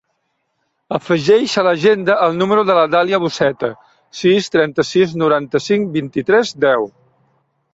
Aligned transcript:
Afegeix 0.97 1.51
a 1.61 1.63
l'agenda 1.67 2.15
el 2.27 2.33
número 2.39 2.63
de 2.69 2.77
la 2.77 2.85
Dàlia 2.95 3.19
Buceta: 3.25 3.69
sis, 4.21 4.49
trenta-sis, 4.57 5.15
noranta-cinc, 5.25 5.89
vint-i-tres, 5.99 6.57
deu. 6.67 6.91